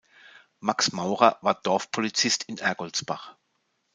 Max 0.61 0.93
Maurer 0.93 1.37
war 1.41 1.61
Dorfpolizist 1.61 2.45
in 2.45 2.57
Ergoldsbach. 2.57 3.35